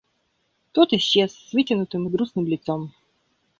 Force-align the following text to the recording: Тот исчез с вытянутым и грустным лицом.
Тот 0.71 0.93
исчез 0.93 1.31
с 1.31 1.53
вытянутым 1.53 2.07
и 2.07 2.09
грустным 2.09 2.47
лицом. 2.47 2.91